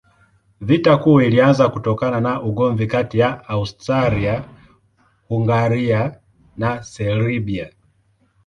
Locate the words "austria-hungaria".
3.49-6.19